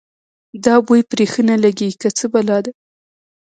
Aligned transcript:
دا 0.65 0.75
بوی 0.85 1.01
پرې 1.11 1.25
ښه 1.31 1.41
نه 1.49 1.55
لګېږي 1.63 1.97
که 2.01 2.09
څه 2.17 2.25
بلا 2.33 2.57
ده. 2.65 2.71